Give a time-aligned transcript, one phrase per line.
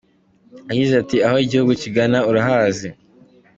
[0.69, 2.87] Yagize ati "Aho igihugu kigana urahazi.